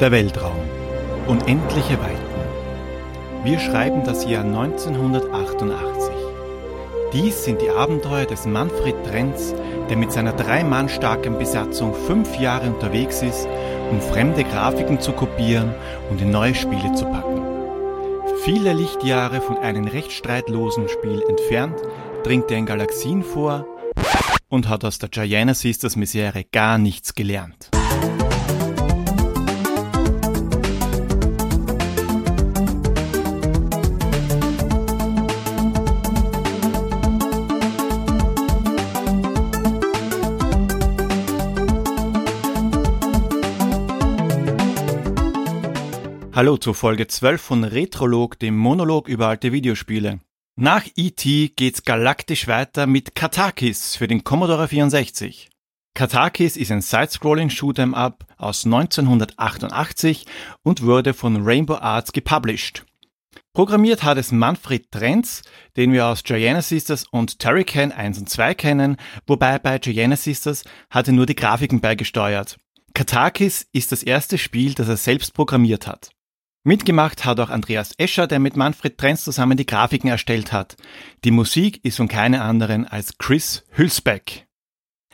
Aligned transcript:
Der 0.00 0.10
Weltraum. 0.10 0.60
Unendliche 1.26 1.98
Weiten. 1.98 3.44
Wir 3.44 3.58
schreiben 3.58 4.04
das 4.04 4.26
Jahr 4.26 4.44
1988. 4.44 6.12
Dies 7.14 7.44
sind 7.44 7.62
die 7.62 7.70
Abenteuer 7.70 8.26
des 8.26 8.44
Manfred 8.44 8.94
Trenz, 9.06 9.54
der 9.88 9.96
mit 9.96 10.12
seiner 10.12 10.34
drei 10.34 10.64
Mann 10.64 10.90
starken 10.90 11.38
Besatzung 11.38 11.94
fünf 11.94 12.38
Jahre 12.38 12.68
unterwegs 12.68 13.22
ist, 13.22 13.48
um 13.90 14.02
fremde 14.02 14.44
Grafiken 14.44 15.00
zu 15.00 15.12
kopieren 15.12 15.74
und 16.10 16.20
in 16.20 16.30
neue 16.30 16.54
Spiele 16.54 16.92
zu 16.92 17.06
packen. 17.06 17.40
Viele 18.44 18.74
Lichtjahre 18.74 19.40
von 19.40 19.56
einem 19.56 19.86
rechtsstreitlosen 19.86 20.90
Spiel 20.90 21.22
entfernt, 21.26 21.80
dringt 22.22 22.50
er 22.50 22.58
in 22.58 22.66
Galaxien 22.66 23.22
vor 23.22 23.64
und 24.48 24.68
hat 24.68 24.84
aus 24.84 24.98
der 24.98 25.08
Giana 25.08 25.54
Sisters 25.54 25.96
Misere 25.96 26.44
gar 26.44 26.76
nichts 26.76 27.14
gelernt. 27.14 27.70
Hallo 46.36 46.58
zur 46.58 46.74
Folge 46.74 47.06
12 47.06 47.40
von 47.40 47.64
Retrolog, 47.64 48.38
dem 48.38 48.58
Monolog 48.58 49.08
über 49.08 49.28
alte 49.28 49.52
Videospiele. 49.52 50.20
Nach 50.54 50.84
E.T. 50.94 51.52
geht's 51.56 51.82
galaktisch 51.82 52.46
weiter 52.46 52.86
mit 52.86 53.14
Katakis 53.14 53.96
für 53.96 54.06
den 54.06 54.22
Commodore 54.22 54.68
64. 54.68 55.48
Katakis 55.94 56.58
ist 56.58 56.70
ein 56.70 56.82
Side-Scrolling 56.82 57.48
Shoot'em 57.48 57.94
Up 57.94 58.26
aus 58.36 58.66
1988 58.66 60.26
und 60.62 60.82
wurde 60.82 61.14
von 61.14 61.42
Rainbow 61.42 61.76
Arts 61.76 62.12
gepublished. 62.12 62.84
Programmiert 63.54 64.02
hat 64.02 64.18
es 64.18 64.30
Manfred 64.30 64.92
Trenz, 64.92 65.40
den 65.78 65.94
wir 65.94 66.04
aus 66.04 66.22
Gianna 66.22 66.60
Sisters 66.60 67.06
und 67.10 67.38
Turrican 67.38 67.92
1 67.92 68.18
und 68.18 68.28
2 68.28 68.52
kennen, 68.52 68.98
wobei 69.26 69.58
bei 69.58 69.78
Gianna 69.78 70.16
Sisters 70.16 70.64
hat 70.90 71.06
er 71.06 71.14
nur 71.14 71.24
die 71.24 71.34
Grafiken 71.34 71.80
beigesteuert. 71.80 72.58
Katakis 72.92 73.66
ist 73.72 73.90
das 73.90 74.02
erste 74.02 74.36
Spiel, 74.36 74.74
das 74.74 74.88
er 74.88 74.98
selbst 74.98 75.32
programmiert 75.32 75.86
hat. 75.86 76.10
Mitgemacht 76.66 77.24
hat 77.24 77.38
auch 77.38 77.50
Andreas 77.50 77.92
Escher, 77.96 78.26
der 78.26 78.40
mit 78.40 78.56
Manfred 78.56 78.98
Trenz 78.98 79.22
zusammen 79.22 79.56
die 79.56 79.66
Grafiken 79.66 80.10
erstellt 80.10 80.52
hat. 80.52 80.76
Die 81.22 81.30
Musik 81.30 81.78
ist 81.84 81.98
von 81.98 82.08
keiner 82.08 82.42
anderen 82.42 82.84
als 82.84 83.18
Chris 83.18 83.64
Hülsbeck. 83.70 84.48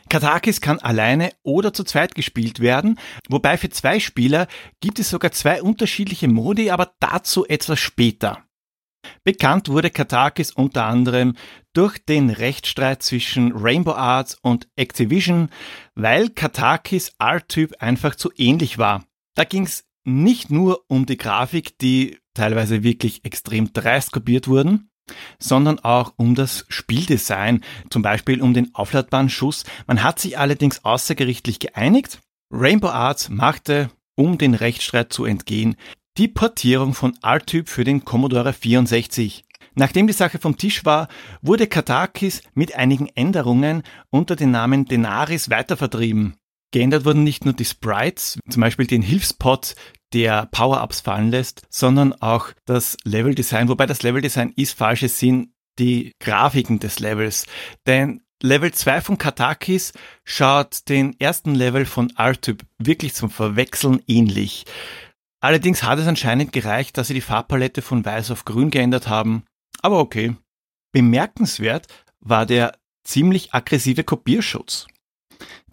Katakis 0.09 0.61
kann 0.61 0.79
alleine 0.79 1.31
oder 1.43 1.71
zu 1.71 1.83
zweit 1.83 2.15
gespielt 2.15 2.59
werden, 2.59 2.99
wobei 3.29 3.57
für 3.57 3.69
zwei 3.69 3.99
Spieler 3.99 4.47
gibt 4.81 4.97
es 4.97 5.11
sogar 5.11 5.31
zwei 5.31 5.61
unterschiedliche 5.61 6.27
Modi, 6.27 6.71
aber 6.71 6.95
dazu 6.99 7.45
etwas 7.45 7.79
später. 7.79 8.43
Bekannt 9.23 9.69
wurde 9.69 9.91
Katakis 9.91 10.49
unter 10.49 10.85
anderem 10.85 11.35
durch 11.73 12.03
den 12.03 12.31
Rechtsstreit 12.31 13.03
zwischen 13.03 13.51
Rainbow 13.51 13.93
Arts 13.93 14.39
und 14.41 14.67
Activision, 14.75 15.49
weil 15.93 16.29
Katakis 16.29 17.13
Art-Typ 17.19 17.75
einfach 17.77 18.15
zu 18.15 18.31
ähnlich 18.37 18.79
war. 18.79 19.05
Da 19.35 19.43
ging's 19.43 19.83
nicht 20.03 20.51
nur 20.51 20.83
um 20.87 21.05
die 21.05 21.17
Grafik, 21.17 21.77
die 21.79 22.19
teilweise 22.33 22.83
wirklich 22.83 23.23
extrem 23.25 23.73
dreist 23.73 24.11
kopiert 24.11 24.47
wurden, 24.47 24.89
sondern 25.39 25.79
auch 25.79 26.13
um 26.17 26.35
das 26.35 26.65
Spieldesign, 26.69 27.63
zum 27.89 28.01
Beispiel 28.01 28.41
um 28.41 28.53
den 28.53 28.73
aufladbaren 28.73 29.29
Schuss. 29.29 29.63
Man 29.87 30.03
hat 30.03 30.19
sich 30.19 30.37
allerdings 30.37 30.83
außergerichtlich 30.83 31.59
geeinigt. 31.59 32.19
Rainbow 32.51 32.89
Arts 32.89 33.29
machte, 33.29 33.89
um 34.15 34.37
den 34.37 34.53
Rechtsstreit 34.53 35.11
zu 35.11 35.25
entgehen, 35.25 35.75
die 36.17 36.27
Portierung 36.27 36.93
von 36.93 37.17
R-Typ 37.23 37.67
für 37.67 37.83
den 37.83 38.05
Commodore 38.05 38.53
64. 38.53 39.45
Nachdem 39.75 40.05
die 40.05 40.13
Sache 40.13 40.37
vom 40.37 40.57
Tisch 40.57 40.85
war, 40.85 41.07
wurde 41.41 41.65
Katakis 41.65 42.43
mit 42.53 42.75
einigen 42.75 43.07
Änderungen 43.07 43.81
unter 44.11 44.35
dem 44.35 44.51
Namen 44.51 44.85
Denaris 44.85 45.49
weitervertrieben. 45.49 46.35
Geändert 46.73 47.05
wurden 47.05 47.23
nicht 47.23 47.45
nur 47.45 47.53
die 47.53 47.65
Sprites, 47.65 48.39
zum 48.49 48.61
Beispiel 48.61 48.87
den 48.87 49.03
Hilfspot, 49.03 49.75
der 50.11 50.47
Power-Ups 50.47 51.01
fallen 51.01 51.29
lässt, 51.29 51.61
sondern 51.69 52.13
auch 52.13 52.49
das 52.65 52.97
Level-Design, 53.03 53.69
wobei 53.69 53.85
das 53.85 54.01
Level-Design 54.01 54.53
ist 54.55 54.77
falsches 54.77 55.19
Sinn, 55.19 55.53
die 55.77 56.13
Grafiken 56.19 56.79
des 56.79 56.99
Levels. 56.99 57.45
Denn 57.85 58.21
Level 58.41 58.73
2 58.73 59.01
von 59.01 59.17
Katakis 59.19 59.93
schaut 60.23 60.89
den 60.89 61.19
ersten 61.19 61.53
Level 61.53 61.85
von 61.85 62.11
R-Typ 62.17 62.63
wirklich 62.79 63.13
zum 63.13 63.29
Verwechseln 63.29 64.01
ähnlich. 64.07 64.65
Allerdings 65.41 65.83
hat 65.83 65.99
es 65.99 66.07
anscheinend 66.07 66.53
gereicht, 66.53 66.97
dass 66.97 67.07
sie 67.07 67.13
die 67.13 67.21
Farbpalette 67.21 67.83
von 67.83 68.03
weiß 68.03 68.31
auf 68.31 68.45
grün 68.45 68.71
geändert 68.71 69.07
haben. 69.07 69.43
Aber 69.81 69.99
okay. 69.99 70.35
Bemerkenswert 70.91 71.87
war 72.19 72.47
der 72.47 72.75
ziemlich 73.03 73.53
aggressive 73.53 74.03
Kopierschutz. 74.03 74.87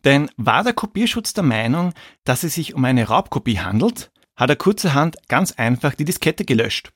Denn 0.05 0.31
war 0.37 0.65
der 0.65 0.73
Kopierschutz 0.73 1.35
der 1.35 1.45
Meinung, 1.45 1.93
dass 2.25 2.43
es 2.43 2.55
sich 2.55 2.75
um 2.75 2.85
eine 2.85 3.07
Raubkopie 3.09 3.61
handelt, 3.61 4.11
hat 4.37 4.51
er 4.51 4.57
kurzerhand 4.57 5.17
ganz 5.29 5.53
einfach 5.53 5.95
die 5.95 6.05
Diskette 6.05 6.45
gelöscht. 6.45 6.93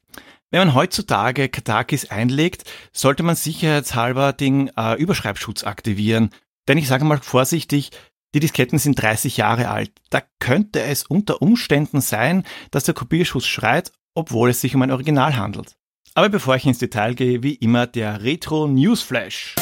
Wenn 0.50 0.60
man 0.68 0.74
heutzutage 0.74 1.48
Katakis 1.48 2.10
einlegt, 2.10 2.64
sollte 2.92 3.22
man 3.22 3.34
sicherheitshalber 3.34 4.32
den 4.32 4.70
äh, 4.76 4.94
Überschreibschutz 4.94 5.64
aktivieren. 5.64 6.30
Denn 6.68 6.78
ich 6.78 6.86
sage 6.86 7.04
mal 7.04 7.18
vorsichtig, 7.18 7.90
die 8.34 8.40
Disketten 8.40 8.78
sind 8.78 9.00
30 9.00 9.36
Jahre 9.36 9.68
alt. 9.68 9.92
Da 10.10 10.22
könnte 10.40 10.80
es 10.82 11.04
unter 11.04 11.42
Umständen 11.42 12.00
sein, 12.00 12.44
dass 12.70 12.84
der 12.84 12.94
Kopierschutz 12.94 13.46
schreit, 13.46 13.92
obwohl 14.14 14.50
es 14.50 14.60
sich 14.60 14.74
um 14.74 14.82
ein 14.82 14.90
Original 14.90 15.36
handelt. 15.36 15.76
Aber 16.14 16.28
bevor 16.28 16.56
ich 16.56 16.66
ins 16.66 16.78
Detail 16.78 17.14
gehe, 17.14 17.42
wie 17.42 17.54
immer 17.54 17.86
der 17.86 18.22
Retro 18.22 18.68
Newsflash. 18.68 19.56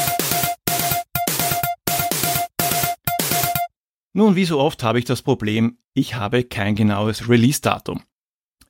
Nun, 4.15 4.37
wie 4.37 4.45
so 4.45 4.61
oft 4.61 4.83
habe 4.83 4.99
ich 4.99 5.07
das 5.07 5.23
Problem, 5.23 5.79
ich 5.95 6.15
habe 6.15 6.45
kein 6.45 6.75
genaues 6.75 7.31
Release-Datum. 7.31 8.03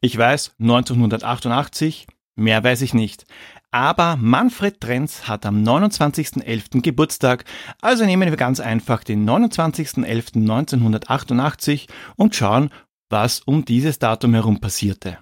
Ich 0.01 0.17
weiß 0.17 0.55
1988, 0.61 2.07
mehr 2.37 2.63
weiß 2.63 2.83
ich 2.83 2.95
nicht. 2.95 3.27
Aber 3.73 4.17
Manfred 4.17 4.81
Trenz 4.81 5.27
hat 5.29 5.45
am 5.47 5.65
29.11. 5.65 6.83
Geburtstag, 6.83 7.45
also 7.81 8.05
nehmen 8.05 8.31
wir 8.31 8.37
ganz 8.37 8.61
einfach 8.61 9.03
den 9.03 9.27
29.11.1988 9.29 11.89
und 12.17 12.35
schauen, 12.35 12.71
was 13.09 13.41
um 13.41 13.65
dieses 13.65 13.99
Datum 13.99 14.35
herum 14.35 14.61
passierte. 14.61 15.17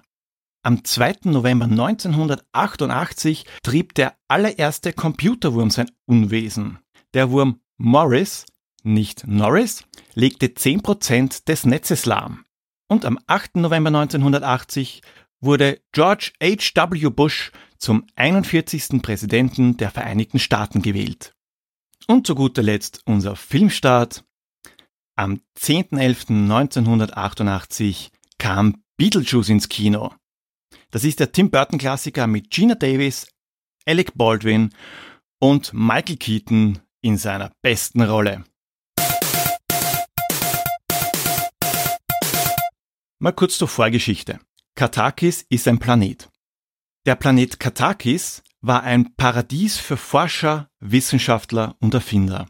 Am 0.63 0.83
2. 0.83 1.15
November 1.23 1.65
1988 1.65 3.45
trieb 3.63 3.95
der 3.95 4.13
allererste 4.27 4.93
Computerwurm 4.93 5.71
sein 5.71 5.89
Unwesen. 6.05 6.77
Der 7.15 7.31
Wurm 7.31 7.61
Morris 7.77 8.45
nicht 8.83 9.27
Norris, 9.27 9.83
legte 10.13 10.47
10% 10.47 11.45
des 11.45 11.65
Netzes 11.65 12.05
lahm. 12.05 12.45
Und 12.87 13.05
am 13.05 13.17
8. 13.27 13.57
November 13.57 13.89
1980 13.89 15.01
wurde 15.39 15.81
George 15.91 16.31
H.W. 16.41 17.09
Bush 17.09 17.51
zum 17.77 18.07
41. 18.15 19.01
Präsidenten 19.01 19.75
der 19.77 19.91
Vereinigten 19.91 20.39
Staaten 20.39 20.81
gewählt. 20.81 21.35
Und 22.07 22.25
zu 22.27 22.35
guter 22.35 22.63
Letzt 22.63 23.01
unser 23.05 23.35
Filmstart. 23.35 24.23
Am 25.15 25.41
10.11.1988 25.59 28.11
kam 28.37 28.83
Beetlejuice 28.97 29.49
ins 29.49 29.67
Kino. 29.69 30.13
Das 30.91 31.03
ist 31.03 31.19
der 31.19 31.31
Tim 31.31 31.49
Burton 31.49 31.79
Klassiker 31.79 32.27
mit 32.27 32.51
Gina 32.51 32.75
Davis, 32.75 33.27
Alec 33.85 34.13
Baldwin 34.15 34.69
und 35.39 35.73
Michael 35.73 36.17
Keaton 36.17 36.79
in 37.01 37.17
seiner 37.17 37.51
besten 37.61 38.01
Rolle. 38.01 38.43
Mal 43.23 43.33
kurz 43.33 43.59
zur 43.59 43.67
Vorgeschichte. 43.67 44.39
Katakis 44.73 45.45
ist 45.47 45.67
ein 45.67 45.77
Planet. 45.77 46.27
Der 47.05 47.13
Planet 47.13 47.59
Katakis 47.59 48.41
war 48.61 48.81
ein 48.81 49.13
Paradies 49.15 49.77
für 49.77 49.95
Forscher, 49.95 50.69
Wissenschaftler 50.79 51.75
und 51.79 51.93
Erfinder. 51.93 52.49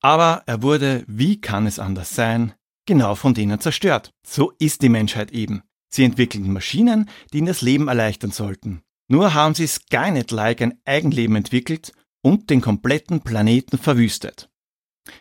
Aber 0.00 0.44
er 0.46 0.62
wurde, 0.62 1.02
wie 1.08 1.40
kann 1.40 1.66
es 1.66 1.80
anders 1.80 2.14
sein, 2.14 2.54
genau 2.86 3.16
von 3.16 3.34
denen 3.34 3.58
zerstört. 3.58 4.12
So 4.24 4.52
ist 4.60 4.82
die 4.82 4.90
Menschheit 4.90 5.32
eben. 5.32 5.64
Sie 5.88 6.04
entwickelten 6.04 6.52
Maschinen, 6.52 7.10
die 7.32 7.38
ihnen 7.38 7.48
das 7.48 7.62
Leben 7.62 7.88
erleichtern 7.88 8.30
sollten. 8.30 8.82
Nur 9.08 9.34
haben 9.34 9.56
sie 9.56 9.66
Skynet-like 9.66 10.62
ein 10.62 10.80
Eigenleben 10.84 11.34
entwickelt 11.34 11.90
und 12.22 12.50
den 12.50 12.60
kompletten 12.60 13.22
Planeten 13.22 13.76
verwüstet. 13.76 14.50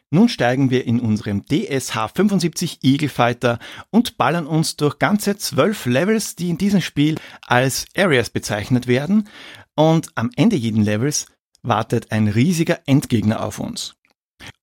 Nun 0.10 0.30
steigen 0.30 0.70
wir 0.70 0.86
in 0.86 1.00
unserem 1.00 1.46
DSH-75 1.46 2.84
Eagle 2.84 3.10
Fighter 3.10 3.60
und 3.90 4.18
ballern 4.18 4.48
uns 4.48 4.76
durch 4.76 5.00
ganze 5.00 5.38
zwölf 5.38 5.86
Levels, 5.86 6.36
die 6.36 6.50
in 6.50 6.58
diesem 6.58 6.82
Spiel 6.82 7.16
als 7.42 7.86
Areas 7.96 8.30
bezeichnet 8.30 8.88
werden. 8.88 9.28
Und 9.76 10.10
am 10.16 10.30
Ende 10.36 10.56
jeden 10.56 10.84
Levels 10.84 11.28
wartet 11.62 12.12
ein 12.12 12.28
riesiger 12.28 12.80
Endgegner 12.86 13.44
auf 13.44 13.60
uns. 13.60 13.96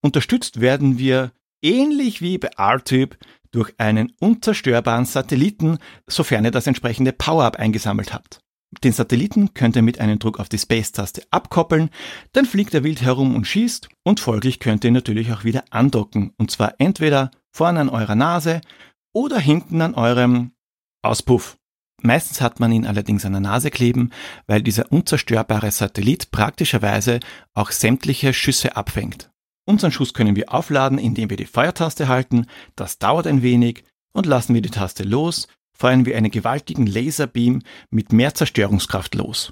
Unterstützt 0.00 0.60
werden 0.60 0.98
wir, 0.98 1.32
ähnlich 1.62 2.20
wie 2.20 2.38
bei 2.38 2.50
R-Typ, 2.56 3.18
durch 3.50 3.74
einen 3.78 4.12
unzerstörbaren 4.18 5.04
Satelliten, 5.04 5.78
sofern 6.06 6.44
ihr 6.44 6.50
das 6.50 6.66
entsprechende 6.66 7.12
Power-Up 7.12 7.56
eingesammelt 7.56 8.12
habt. 8.12 8.40
Den 8.84 8.92
Satelliten 8.92 9.54
könnt 9.54 9.76
ihr 9.76 9.82
mit 9.82 10.00
einem 10.00 10.18
Druck 10.18 10.40
auf 10.40 10.48
die 10.48 10.58
Space-Taste 10.58 11.22
abkoppeln, 11.30 11.90
dann 12.32 12.46
fliegt 12.46 12.74
er 12.74 12.84
wild 12.84 13.02
herum 13.02 13.36
und 13.36 13.46
schießt 13.46 13.88
und 14.02 14.18
folglich 14.18 14.60
könnt 14.60 14.84
ihr 14.84 14.90
natürlich 14.90 15.32
auch 15.32 15.44
wieder 15.44 15.64
andocken 15.70 16.32
und 16.38 16.50
zwar 16.50 16.74
entweder 16.78 17.30
vorne 17.52 17.80
an 17.80 17.88
eurer 17.90 18.14
Nase 18.14 18.60
oder 19.12 19.38
hinten 19.38 19.82
an 19.82 19.94
eurem 19.94 20.52
Auspuff. 21.02 21.58
Meistens 22.02 22.40
hat 22.40 22.58
man 22.58 22.72
ihn 22.72 22.86
allerdings 22.86 23.24
an 23.24 23.32
der 23.32 23.40
Nase 23.40 23.70
kleben, 23.70 24.10
weil 24.46 24.62
dieser 24.62 24.90
unzerstörbare 24.90 25.70
Satellit 25.70 26.30
praktischerweise 26.32 27.20
auch 27.54 27.70
sämtliche 27.70 28.32
Schüsse 28.34 28.74
abfängt. 28.76 29.30
Unseren 29.64 29.92
Schuss 29.92 30.12
können 30.12 30.34
wir 30.34 30.52
aufladen, 30.52 30.98
indem 30.98 31.30
wir 31.30 31.36
die 31.36 31.46
Feuertaste 31.46 32.08
halten, 32.08 32.46
das 32.74 32.98
dauert 32.98 33.28
ein 33.28 33.42
wenig 33.42 33.84
und 34.12 34.26
lassen 34.26 34.54
wir 34.54 34.62
die 34.62 34.70
Taste 34.70 35.04
los, 35.04 35.46
feuern 35.82 36.06
wir 36.06 36.16
einen 36.16 36.30
gewaltigen 36.30 36.86
Laserbeam 36.86 37.60
mit 37.90 38.12
mehr 38.12 38.36
Zerstörungskraft 38.36 39.16
los. 39.16 39.50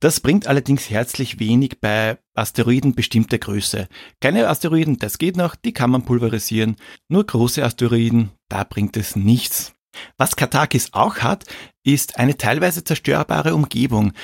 Das 0.00 0.20
bringt 0.20 0.46
allerdings 0.46 0.88
herzlich 0.88 1.38
wenig 1.38 1.78
bei 1.78 2.16
Asteroiden 2.34 2.94
bestimmter 2.94 3.36
Größe. 3.36 3.86
Kleine 4.22 4.48
Asteroiden, 4.48 4.96
das 4.96 5.18
geht 5.18 5.36
noch, 5.36 5.54
die 5.54 5.74
kann 5.74 5.90
man 5.90 6.06
pulverisieren. 6.06 6.76
Nur 7.10 7.26
große 7.26 7.62
Asteroiden, 7.62 8.30
da 8.48 8.64
bringt 8.64 8.96
es 8.96 9.14
nichts. 9.14 9.74
Was 10.16 10.36
Katakis 10.36 10.94
auch 10.94 11.18
hat, 11.18 11.44
ist 11.84 12.18
eine 12.18 12.38
teilweise 12.38 12.82
zerstörbare 12.82 13.54
Umgebung. 13.54 14.14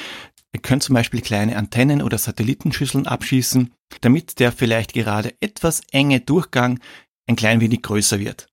Ihr 0.54 0.62
könnt 0.62 0.82
zum 0.82 0.94
Beispiel 0.94 1.20
kleine 1.20 1.58
Antennen 1.58 2.00
oder 2.00 2.16
Satellitenschüsseln 2.16 3.06
abschießen, 3.06 3.70
damit 4.00 4.40
der 4.40 4.50
vielleicht 4.50 4.94
gerade 4.94 5.34
etwas 5.40 5.82
enge 5.90 6.20
Durchgang 6.20 6.80
ein 7.28 7.36
klein 7.36 7.60
wenig 7.60 7.82
größer 7.82 8.18
wird. 8.18 8.46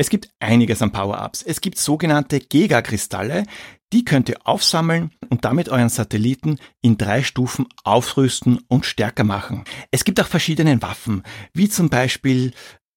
Es 0.00 0.10
gibt 0.10 0.30
einiges 0.38 0.80
an 0.80 0.92
Power-Ups. 0.92 1.42
Es 1.42 1.60
gibt 1.60 1.76
sogenannte 1.76 2.38
Gigakristalle, 2.38 3.44
die 3.92 4.04
könnt 4.04 4.28
ihr 4.28 4.38
aufsammeln 4.44 5.10
und 5.28 5.44
damit 5.44 5.68
euren 5.68 5.88
Satelliten 5.88 6.58
in 6.80 6.98
drei 6.98 7.24
Stufen 7.24 7.66
aufrüsten 7.82 8.60
und 8.68 8.86
stärker 8.86 9.24
machen. 9.24 9.64
Es 9.90 10.04
gibt 10.04 10.20
auch 10.20 10.26
verschiedene 10.28 10.80
Waffen, 10.82 11.24
wie 11.52 11.68
zum 11.68 11.88
Beispiel 11.88 12.52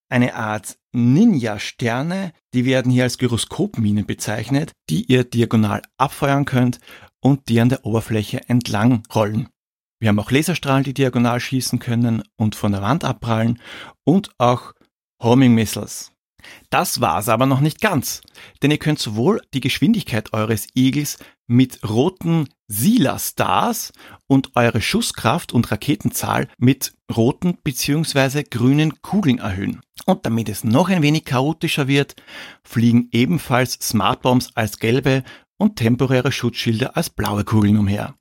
eine 0.09 0.35
Art 0.35 0.77
Ninja-Sterne, 0.91 2.33
die 2.53 2.65
werden 2.65 2.91
hier 2.91 3.03
als 3.03 3.17
Gyroskopminen 3.17 4.05
bezeichnet, 4.05 4.73
die 4.89 5.05
ihr 5.05 5.23
diagonal 5.23 5.81
abfeuern 5.97 6.45
könnt 6.45 6.79
und 7.19 7.49
die 7.49 7.61
an 7.61 7.69
der 7.69 7.85
Oberfläche 7.85 8.47
entlang 8.47 9.03
rollen. 9.13 9.49
Wir 9.99 10.09
haben 10.09 10.19
auch 10.19 10.31
Laserstrahlen, 10.31 10.83
die 10.83 10.93
diagonal 10.93 11.39
schießen 11.39 11.79
können 11.79 12.23
und 12.35 12.55
von 12.55 12.73
der 12.73 12.81
Wand 12.81 13.05
abprallen 13.05 13.59
und 14.03 14.31
auch 14.37 14.73
Homing 15.23 15.55
Missiles. 15.55 16.11
Das 16.69 17.01
war's 17.01 17.29
aber 17.29 17.45
noch 17.45 17.59
nicht 17.59 17.81
ganz, 17.81 18.21
denn 18.61 18.71
ihr 18.71 18.77
könnt 18.77 18.99
sowohl 18.99 19.41
die 19.53 19.59
Geschwindigkeit 19.59 20.33
eures 20.33 20.67
Igels 20.75 21.17
mit 21.47 21.87
roten 21.87 22.47
Sila-Stars 22.67 23.91
und 24.27 24.55
eure 24.55 24.81
Schusskraft 24.81 25.51
und 25.51 25.71
Raketenzahl 25.71 26.47
mit 26.57 26.93
roten 27.13 27.57
bzw. 27.63 28.43
grünen 28.43 29.01
Kugeln 29.01 29.39
erhöhen. 29.39 29.81
Und 30.05 30.25
damit 30.25 30.49
es 30.49 30.63
noch 30.63 30.89
ein 30.89 31.01
wenig 31.01 31.25
chaotischer 31.25 31.87
wird, 31.87 32.15
fliegen 32.63 33.09
ebenfalls 33.11 33.73
Smartbombs 33.73 34.55
als 34.55 34.79
gelbe 34.79 35.23
und 35.57 35.75
temporäre 35.75 36.31
Schutzschilder 36.31 36.95
als 36.95 37.09
blaue 37.09 37.43
Kugeln 37.43 37.77
umher. 37.77 38.15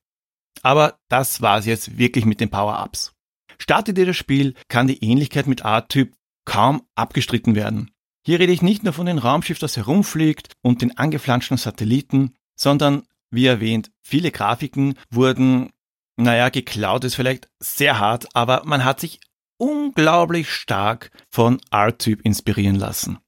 Aber 0.63 0.99
das 1.09 1.41
war's 1.41 1.67
jetzt 1.67 1.97
wirklich 1.97 2.25
mit 2.25 2.41
den 2.41 2.51
Power-Ups. 2.51 3.15
Startet 3.59 3.99
ihr 3.99 4.07
das 4.07 4.17
Spiel, 4.17 4.55
kann 4.69 4.87
die 4.87 5.03
Ähnlichkeit 5.05 5.47
mit 5.47 5.65
A-Typ 5.65 6.15
kaum 6.45 6.83
abgestritten 6.97 7.55
werden. 7.55 7.91
Hier 8.25 8.39
rede 8.39 8.53
ich 8.53 8.63
nicht 8.63 8.85
nur 8.85 8.93
von 8.93 9.07
dem 9.07 9.19
Raumschiff, 9.19 9.59
das 9.59 9.77
herumfliegt 9.77 10.53
und 10.63 10.83
den 10.83 10.97
angeflanschten 10.99 11.57
Satelliten, 11.57 12.35
sondern, 12.55 13.05
wie 13.31 13.47
erwähnt, 13.47 13.91
viele 14.03 14.31
Grafiken 14.31 14.95
wurden, 15.11 15.71
naja, 16.17 16.51
geklaut 16.51 17.05
ist 17.05 17.15
vielleicht 17.15 17.49
sehr 17.61 17.99
hart, 17.99 18.35
aber 18.35 18.63
man 18.65 18.85
hat 18.85 19.01
sich 19.01 19.21
unglaublich 19.57 20.51
stark 20.51 21.11
von 21.31 21.61
R-Typ 21.71 22.21
inspirieren 22.23 22.77
lassen. 22.77 23.19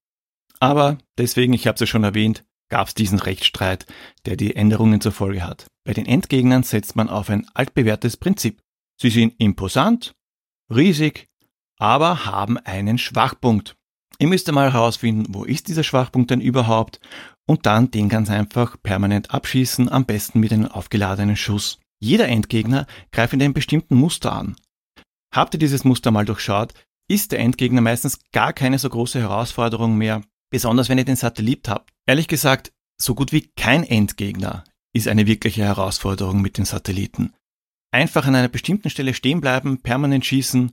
Aber 0.60 0.98
deswegen, 1.18 1.52
ich 1.54 1.66
habe 1.66 1.74
es 1.74 1.80
ja 1.80 1.86
schon 1.86 2.04
erwähnt, 2.04 2.44
gab 2.68 2.88
es 2.88 2.94
diesen 2.94 3.18
Rechtsstreit, 3.18 3.86
der 4.24 4.36
die 4.36 4.56
Änderungen 4.56 5.00
zur 5.00 5.12
Folge 5.12 5.44
hat. 5.44 5.66
Bei 5.84 5.92
den 5.92 6.06
Endgegnern 6.06 6.62
setzt 6.62 6.96
man 6.96 7.08
auf 7.08 7.28
ein 7.30 7.46
altbewährtes 7.54 8.16
Prinzip. 8.16 8.62
Sie 9.00 9.10
sind 9.10 9.34
imposant, 9.38 10.14
riesig, 10.70 11.28
aber 11.78 12.24
haben 12.24 12.58
einen 12.58 12.98
Schwachpunkt. 12.98 13.76
Ihr 14.22 14.28
müsst 14.28 14.48
einmal 14.48 14.72
herausfinden, 14.72 15.34
wo 15.34 15.42
ist 15.42 15.66
dieser 15.66 15.82
Schwachpunkt 15.82 16.30
denn 16.30 16.40
überhaupt 16.40 17.00
und 17.44 17.66
dann 17.66 17.90
den 17.90 18.08
ganz 18.08 18.30
einfach 18.30 18.80
permanent 18.80 19.34
abschießen, 19.34 19.88
am 19.88 20.04
besten 20.04 20.38
mit 20.38 20.52
einem 20.52 20.66
aufgeladenen 20.66 21.34
Schuss. 21.34 21.80
Jeder 21.98 22.28
Endgegner 22.28 22.86
greift 23.10 23.32
in 23.32 23.42
einem 23.42 23.52
bestimmten 23.52 23.96
Muster 23.96 24.32
an. 24.32 24.54
Habt 25.34 25.54
ihr 25.54 25.58
dieses 25.58 25.82
Muster 25.82 26.12
mal 26.12 26.24
durchschaut, 26.24 26.72
ist 27.10 27.32
der 27.32 27.40
Endgegner 27.40 27.80
meistens 27.80 28.20
gar 28.30 28.52
keine 28.52 28.78
so 28.78 28.88
große 28.88 29.18
Herausforderung 29.18 29.98
mehr, 29.98 30.22
besonders 30.52 30.88
wenn 30.88 30.98
ihr 30.98 31.04
den 31.04 31.16
Satellit 31.16 31.68
habt. 31.68 31.90
Ehrlich 32.06 32.28
gesagt, 32.28 32.70
so 33.00 33.16
gut 33.16 33.32
wie 33.32 33.50
kein 33.56 33.82
Endgegner 33.82 34.62
ist 34.94 35.08
eine 35.08 35.26
wirkliche 35.26 35.64
Herausforderung 35.64 36.40
mit 36.40 36.58
den 36.58 36.64
Satelliten. 36.64 37.32
Einfach 37.90 38.24
an 38.26 38.36
einer 38.36 38.46
bestimmten 38.46 38.88
Stelle 38.88 39.14
stehen 39.14 39.40
bleiben, 39.40 39.82
permanent 39.82 40.24
schießen 40.24 40.70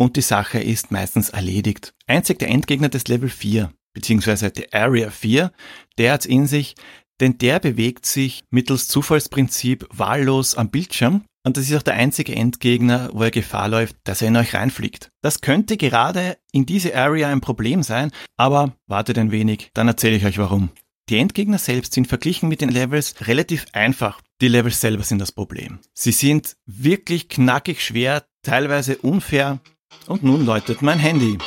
und 0.00 0.16
die 0.16 0.22
Sache 0.22 0.58
ist 0.58 0.90
meistens 0.90 1.28
erledigt. 1.28 1.92
Einzig 2.06 2.38
der 2.38 2.48
Endgegner 2.48 2.88
des 2.88 3.06
Level 3.08 3.28
4, 3.28 3.70
beziehungsweise 3.92 4.50
der 4.50 4.72
Area 4.72 5.10
4, 5.10 5.52
der 5.98 6.14
hat's 6.14 6.24
in 6.24 6.46
sich, 6.46 6.74
denn 7.20 7.36
der 7.36 7.60
bewegt 7.60 8.06
sich 8.06 8.40
mittels 8.48 8.88
Zufallsprinzip 8.88 9.86
wahllos 9.92 10.54
am 10.54 10.70
Bildschirm 10.70 11.24
und 11.44 11.58
das 11.58 11.68
ist 11.68 11.76
auch 11.76 11.82
der 11.82 11.94
einzige 11.94 12.34
Endgegner, 12.34 13.10
wo 13.12 13.24
er 13.24 13.30
Gefahr 13.30 13.68
läuft, 13.68 13.96
dass 14.04 14.22
er 14.22 14.28
in 14.28 14.38
euch 14.38 14.54
reinfliegt. 14.54 15.10
Das 15.20 15.42
könnte 15.42 15.76
gerade 15.76 16.38
in 16.50 16.64
diese 16.64 16.96
Area 16.96 17.28
ein 17.28 17.42
Problem 17.42 17.82
sein, 17.82 18.10
aber 18.38 18.74
wartet 18.86 19.18
ein 19.18 19.32
wenig, 19.32 19.68
dann 19.74 19.88
erzähle 19.88 20.16
ich 20.16 20.24
euch 20.24 20.38
warum. 20.38 20.70
Die 21.10 21.18
Endgegner 21.18 21.58
selbst 21.58 21.92
sind 21.92 22.06
verglichen 22.06 22.48
mit 22.48 22.62
den 22.62 22.70
Levels 22.70 23.26
relativ 23.26 23.66
einfach. 23.74 24.22
Die 24.40 24.48
Levels 24.48 24.80
selber 24.80 25.02
sind 25.02 25.18
das 25.18 25.32
Problem. 25.32 25.80
Sie 25.92 26.12
sind 26.12 26.56
wirklich 26.64 27.28
knackig 27.28 27.84
schwer, 27.84 28.24
teilweise 28.42 28.96
unfair 28.96 29.60
und 30.06 30.22
nun 30.22 30.44
läutet 30.44 30.82
mein 30.82 30.98
Handy. 30.98 31.38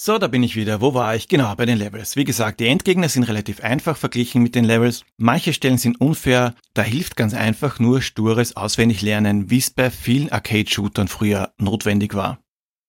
So, 0.00 0.16
da 0.16 0.26
bin 0.26 0.42
ich 0.42 0.56
wieder. 0.56 0.80
Wo 0.80 0.94
war 0.94 1.16
ich? 1.16 1.28
Genau, 1.28 1.54
bei 1.54 1.66
den 1.66 1.76
Levels. 1.76 2.16
Wie 2.16 2.24
gesagt, 2.24 2.60
die 2.60 2.66
Endgegner 2.66 3.08
sind 3.08 3.24
relativ 3.24 3.60
einfach 3.60 3.96
verglichen 3.96 4.42
mit 4.42 4.54
den 4.54 4.64
Levels. 4.64 5.04
Manche 5.18 5.52
Stellen 5.52 5.76
sind 5.76 6.00
unfair. 6.00 6.54
Da 6.72 6.82
hilft 6.82 7.16
ganz 7.16 7.34
einfach 7.34 7.78
nur 7.78 8.00
stures 8.00 8.56
Auswendiglernen, 8.56 9.50
wie 9.50 9.58
es 9.58 9.70
bei 9.70 9.90
vielen 9.90 10.30
Arcade-Shootern 10.30 11.08
früher 11.08 11.52
notwendig 11.58 12.14
war. 12.14 12.38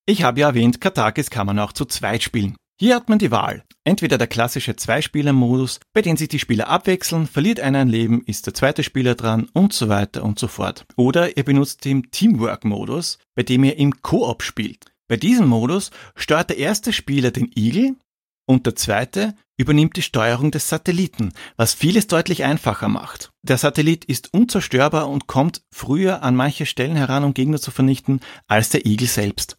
Ich 0.06 0.24
habe 0.24 0.39
ja 0.39 0.48
erwähnt, 0.48 0.80
Katakis 0.80 1.30
kann 1.30 1.48
man 1.48 1.60
auch 1.60 1.74
zu 1.74 1.84
zweit 1.84 2.24
spielen. 2.24 2.56
Hier 2.82 2.96
hat 2.96 3.10
man 3.10 3.20
die 3.20 3.30
Wahl. 3.30 3.66
Entweder 3.84 4.18
der 4.18 4.28
klassische 4.28 4.78
Zwei-Spieler-Modus, 4.78 5.82
bei 5.92 6.02
dem 6.02 6.16
sich 6.16 6.30
die 6.30 6.40
Spieler 6.40 6.70
abwechseln, 6.70 7.28
verliert 7.28 7.60
einer 7.60 7.80
ein 7.80 7.90
Leben, 7.90 8.24
ist 8.26 8.46
der 8.46 8.54
zweite 8.54 8.84
Spieler 8.84 9.16
dran 9.16 9.50
und 9.52 9.74
so 9.74 9.90
weiter 9.90 10.24
und 10.24 10.40
so 10.40 10.48
fort. 10.48 10.86
Oder 10.96 11.36
ihr 11.36 11.44
benutzt 11.44 11.84
den 11.84 12.10
Teamwork-Modus, 12.10 13.18
bei 13.36 13.44
dem 13.44 13.66
ihr 13.66 13.78
im 13.78 14.02
Koop 14.02 14.44
spielt. 14.44 14.86
Bei 15.10 15.18
diesem 15.18 15.48
Modus 15.48 15.92
steuert 16.16 16.52
der 16.52 16.58
erste 16.58 16.94
Spieler 16.94 17.32
den 17.32 17.52
Igel 17.54 17.98
und 18.46 18.66
der 18.66 18.78
zweite 18.78 19.36
übernimmt 19.58 19.98
die 19.98 20.02
Steuerung 20.02 20.52
des 20.52 20.70
Satelliten, 20.70 21.34
was 21.58 21.74
vieles 21.74 22.08
deutlich 22.08 22.46
einfacher 22.46 22.88
macht. 22.88 23.34
Der 23.44 23.58
Satellit 23.58 24.06
ist 24.06 24.34
unzerstörbar 24.34 25.10
und 25.10 25.28
kommt 25.28 25.64
früher 25.70 26.24
an 26.24 26.34
manche 26.34 26.66
Stellen 26.66 26.96
heran, 26.96 27.26
um 27.26 27.34
Gegner 27.34 27.60
zu 27.60 27.72
vernichten, 27.72 28.22
als 28.48 28.70
der 28.70 28.86
Igel 28.86 29.10
selbst. 29.10 29.59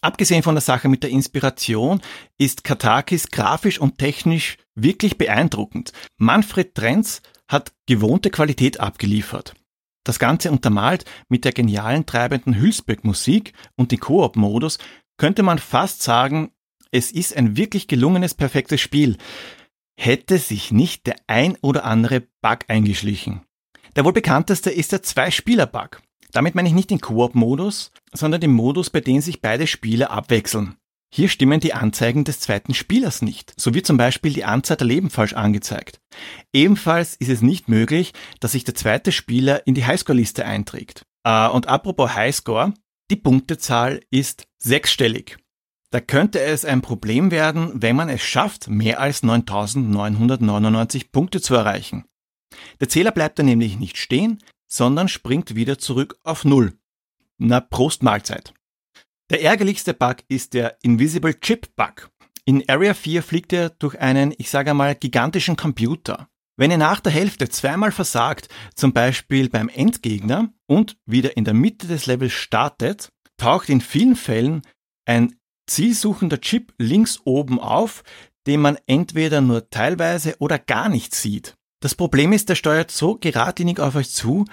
Abgesehen 0.00 0.42
von 0.42 0.54
der 0.54 0.62
Sache 0.62 0.88
mit 0.88 1.02
der 1.02 1.10
Inspiration 1.10 2.00
ist 2.38 2.62
Katakis 2.62 3.30
grafisch 3.30 3.80
und 3.80 3.98
technisch 3.98 4.56
wirklich 4.74 5.18
beeindruckend. 5.18 5.92
Manfred 6.18 6.74
Trenz 6.74 7.20
hat 7.48 7.72
gewohnte 7.86 8.30
Qualität 8.30 8.78
abgeliefert. 8.78 9.54
Das 10.04 10.18
Ganze 10.18 10.50
untermalt 10.52 11.04
mit 11.28 11.44
der 11.44 11.52
genialen 11.52 12.06
treibenden 12.06 12.54
Hülsbeck-Musik 12.54 13.52
und 13.76 13.90
den 13.90 14.00
Koop-Modus 14.00 14.78
könnte 15.18 15.42
man 15.42 15.58
fast 15.58 16.02
sagen, 16.02 16.52
es 16.90 17.10
ist 17.10 17.36
ein 17.36 17.56
wirklich 17.56 17.88
gelungenes, 17.88 18.34
perfektes 18.34 18.80
Spiel. 18.80 19.16
Hätte 20.00 20.38
sich 20.38 20.70
nicht 20.70 21.06
der 21.06 21.16
ein 21.26 21.56
oder 21.60 21.84
andere 21.84 22.20
Bug 22.40 22.60
eingeschlichen. 22.68 23.42
Der 23.96 24.04
wohl 24.04 24.12
bekannteste 24.12 24.70
ist 24.70 24.92
der 24.92 25.02
Zwei-Spieler-Bug. 25.02 26.00
Damit 26.32 26.54
meine 26.54 26.68
ich 26.68 26.74
nicht 26.74 26.90
den 26.90 27.00
Koop-Modus, 27.00 27.90
sondern 28.12 28.40
den 28.40 28.52
Modus, 28.52 28.90
bei 28.90 29.00
dem 29.00 29.20
sich 29.20 29.40
beide 29.40 29.66
Spieler 29.66 30.10
abwechseln. 30.10 30.76
Hier 31.10 31.28
stimmen 31.28 31.60
die 31.60 31.72
Anzeigen 31.72 32.24
des 32.24 32.40
zweiten 32.40 32.74
Spielers 32.74 33.22
nicht. 33.22 33.54
So 33.58 33.72
wird 33.72 33.86
zum 33.86 33.96
Beispiel 33.96 34.32
die 34.32 34.44
Anzahl 34.44 34.76
der 34.76 34.86
Leben 34.86 35.08
falsch 35.08 35.32
angezeigt. 35.32 36.00
Ebenfalls 36.52 37.14
ist 37.16 37.30
es 37.30 37.40
nicht 37.40 37.68
möglich, 37.68 38.12
dass 38.40 38.52
sich 38.52 38.64
der 38.64 38.74
zweite 38.74 39.10
Spieler 39.10 39.66
in 39.66 39.74
die 39.74 39.86
Highscore-Liste 39.86 40.44
einträgt. 40.44 41.06
Äh, 41.24 41.48
und 41.48 41.66
apropos 41.66 42.14
Highscore, 42.14 42.74
die 43.10 43.16
Punktezahl 43.16 44.00
ist 44.10 44.46
sechsstellig. 44.58 45.38
Da 45.90 46.00
könnte 46.00 46.40
es 46.40 46.66
ein 46.66 46.82
Problem 46.82 47.30
werden, 47.30 47.72
wenn 47.74 47.96
man 47.96 48.10
es 48.10 48.20
schafft, 48.20 48.68
mehr 48.68 49.00
als 49.00 49.22
9999 49.22 51.10
Punkte 51.10 51.40
zu 51.40 51.54
erreichen. 51.54 52.04
Der 52.80 52.90
Zähler 52.90 53.12
bleibt 53.12 53.38
dann 53.38 53.46
nämlich 53.46 53.78
nicht 53.78 53.96
stehen, 53.96 54.38
sondern 54.68 55.08
springt 55.08 55.54
wieder 55.54 55.78
zurück 55.78 56.18
auf 56.22 56.44
Null. 56.44 56.78
Na, 57.38 57.60
Prost 57.60 58.02
Mahlzeit. 58.02 58.52
Der 59.30 59.42
ärgerlichste 59.42 59.94
Bug 59.94 60.18
ist 60.28 60.54
der 60.54 60.78
Invisible 60.82 61.38
Chip 61.40 61.74
Bug. 61.76 62.10
In 62.44 62.66
Area 62.68 62.94
4 62.94 63.22
fliegt 63.22 63.52
er 63.52 63.70
durch 63.70 63.98
einen, 63.98 64.34
ich 64.38 64.48
sage 64.50 64.70
einmal, 64.70 64.94
gigantischen 64.94 65.56
Computer. 65.56 66.28
Wenn 66.56 66.70
er 66.70 66.78
nach 66.78 67.00
der 67.00 67.12
Hälfte 67.12 67.48
zweimal 67.48 67.92
versagt, 67.92 68.48
zum 68.74 68.92
Beispiel 68.92 69.48
beim 69.48 69.68
Endgegner 69.68 70.52
und 70.66 70.96
wieder 71.06 71.36
in 71.36 71.44
der 71.44 71.54
Mitte 71.54 71.86
des 71.86 72.06
Levels 72.06 72.32
startet, 72.32 73.10
taucht 73.36 73.68
in 73.68 73.80
vielen 73.80 74.16
Fällen 74.16 74.62
ein 75.04 75.36
zielsuchender 75.68 76.40
Chip 76.40 76.72
links 76.78 77.20
oben 77.24 77.60
auf, 77.60 78.02
den 78.46 78.60
man 78.60 78.78
entweder 78.86 79.40
nur 79.40 79.68
teilweise 79.70 80.36
oder 80.38 80.58
gar 80.58 80.88
nicht 80.88 81.14
sieht. 81.14 81.54
Das 81.80 81.94
Problem 81.94 82.32
ist, 82.32 82.48
der 82.48 82.56
steuert 82.56 82.90
so 82.90 83.16
geradlinig 83.16 83.78
auf 83.78 83.94
euch 83.94 84.10
zu, 84.10 84.44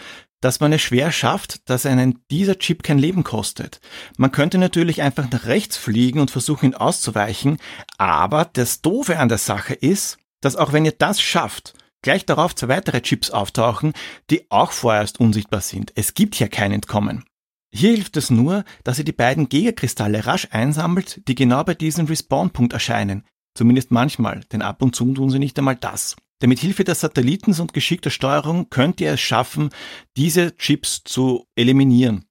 dass 0.41 0.59
man 0.59 0.71
es 0.73 0.81
schwer 0.81 1.11
schafft, 1.11 1.67
dass 1.69 1.87
einen 1.87 2.19
dieser 2.29 2.59
Chip 2.59 2.83
kein 2.83 2.99
Leben 2.99 3.23
kostet. 3.23 3.79
Man 4.17 4.31
könnte 4.31 4.59
natürlich 4.59 5.01
einfach 5.01 5.29
nach 5.31 5.45
rechts 5.45 5.75
fliegen 5.75 6.19
und 6.19 6.29
versuchen, 6.29 6.67
ihn 6.67 6.75
auszuweichen, 6.75 7.57
aber 7.97 8.45
das 8.45 8.81
Doofe 8.81 9.17
an 9.17 9.29
der 9.29 9.39
Sache 9.39 9.73
ist, 9.73 10.17
dass 10.41 10.55
auch 10.55 10.71
wenn 10.71 10.85
ihr 10.85 10.91
das 10.91 11.19
schafft, 11.19 11.73
gleich 12.03 12.27
darauf 12.27 12.53
zwei 12.53 12.67
weitere 12.67 13.01
Chips 13.01 13.31
auftauchen, 13.31 13.93
die 14.29 14.45
auch 14.51 14.71
vorerst 14.71 15.19
unsichtbar 15.19 15.61
sind. 15.61 15.91
Es 15.95 16.13
gibt 16.13 16.35
hier 16.35 16.49
kein 16.49 16.71
Entkommen. 16.71 17.25
Hier 17.73 17.91
hilft 17.91 18.15
es 18.15 18.29
nur, 18.29 18.63
dass 18.83 18.99
ihr 18.99 19.05
die 19.05 19.11
beiden 19.11 19.49
Gegakristalle 19.49 20.27
rasch 20.27 20.47
einsammelt, 20.51 21.27
die 21.27 21.33
genau 21.33 21.63
bei 21.63 21.73
diesem 21.73 22.05
Respawn-Punkt 22.05 22.73
erscheinen. 22.73 23.23
Zumindest 23.55 23.89
manchmal, 23.89 24.41
denn 24.51 24.61
ab 24.61 24.83
und 24.83 24.95
zu 24.95 25.11
tun 25.13 25.31
sie 25.31 25.39
nicht 25.39 25.57
einmal 25.57 25.75
das. 25.75 26.15
Denn 26.41 26.49
mit 26.49 26.59
Hilfe 26.59 26.83
des 26.83 26.99
Satellitens 26.99 27.59
und 27.59 27.73
geschickter 27.73 28.09
Steuerung 28.09 28.69
könnt 28.69 28.99
ihr 28.99 29.13
es 29.13 29.21
schaffen, 29.21 29.69
diese 30.17 30.55
Chips 30.57 31.03
zu 31.03 31.47
eliminieren. 31.55 32.25